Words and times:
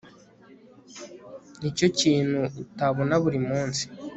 Nicyo 1.59 1.87
kintu 1.99 2.41
utabona 2.63 3.13
buri 3.23 3.39
munsi 3.49 3.83